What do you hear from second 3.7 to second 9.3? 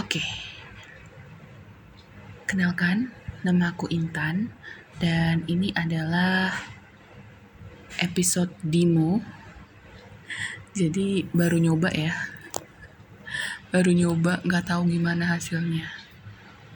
aku Intan dan ini adalah episode demo.